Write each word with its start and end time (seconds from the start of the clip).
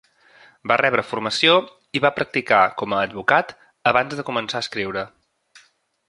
Va 0.69 0.77
rebre 0.81 1.03
formació 1.09 1.57
i 1.99 2.01
va 2.07 2.11
practicar 2.17 2.61
com 2.83 2.95
a 2.97 3.01
advocat 3.09 3.53
abans 3.95 4.17
de 4.21 4.25
començar 4.31 4.63
a 4.63 4.67
escriure. 4.67 5.05